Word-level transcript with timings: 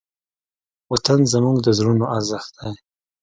وطن 0.91 1.19
زموږ 1.33 1.57
د 1.61 1.67
زړونو 1.77 2.05
ارزښت 2.17 2.51
دی. 2.59 2.73